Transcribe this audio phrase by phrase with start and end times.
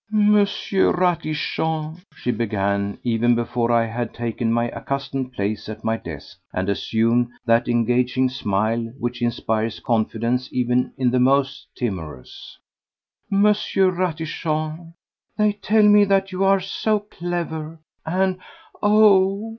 [0.11, 6.39] "Monsieur Ratichon," she began, even before I had taken my accustomed place at my desk
[6.51, 12.57] and assumed that engaging smile which inspires confidence even in the most timorous;
[13.29, 14.95] "Monsieur Ratichon,
[15.37, 19.49] they tell me that you are so clever, and—oh!